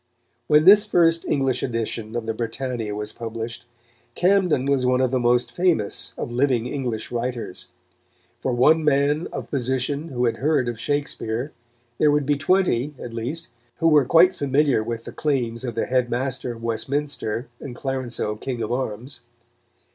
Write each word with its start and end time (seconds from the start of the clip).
When 0.47 0.65
this 0.65 0.83
first 0.83 1.25
English 1.27 1.61
edition 1.61 2.15
of 2.15 2.25
the 2.25 2.33
Britannia 2.33 2.95
was 2.95 3.13
published, 3.13 3.65
Camden 4.15 4.65
was 4.65 4.83
one 4.83 4.99
of 4.99 5.11
the 5.11 5.19
most 5.19 5.51
famous 5.51 6.15
of 6.17 6.31
living 6.31 6.65
English 6.65 7.11
writers. 7.11 7.67
For 8.39 8.51
one 8.51 8.83
man 8.83 9.27
of 9.31 9.51
position 9.51 10.07
who 10.07 10.25
had 10.25 10.37
heard 10.37 10.67
of 10.67 10.79
Shakespeare, 10.79 11.51
there 11.99 12.09
would 12.09 12.25
be 12.25 12.33
twenty, 12.33 12.95
at 12.97 13.13
least, 13.13 13.49
who 13.75 13.89
were 13.89 14.05
quite 14.05 14.33
familiar 14.33 14.83
with 14.83 15.03
the 15.05 15.11
claims 15.11 15.63
of 15.63 15.75
the 15.75 15.85
Head 15.85 16.09
master 16.09 16.51
of 16.53 16.63
Westminster 16.63 17.47
and 17.59 17.75
Clarenceux 17.75 18.37
King 18.37 18.63
of 18.63 18.71
Arms. 18.71 19.19